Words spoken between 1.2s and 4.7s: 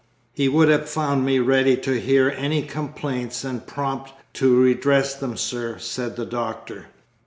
me ready to hear any complaints and prompt to